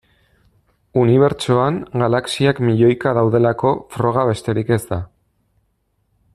Unibertsoan 1.01 1.77
galaxiak 2.03 2.63
milioika 2.69 3.13
daudelako 3.19 3.75
froga 3.97 4.27
besterik 4.33 4.73
ez 4.79 4.83
da. 4.93 5.03